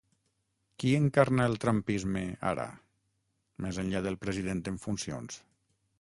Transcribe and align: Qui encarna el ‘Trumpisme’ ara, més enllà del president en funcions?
Qui 0.83 0.93
encarna 0.99 1.45
el 1.49 1.57
‘Trumpisme’ 1.65 2.23
ara, 2.53 2.67
més 3.67 3.81
enllà 3.85 4.03
del 4.07 4.19
president 4.25 4.65
en 4.73 4.85
funcions? 4.87 5.43